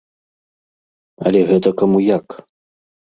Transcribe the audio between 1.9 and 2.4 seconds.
як.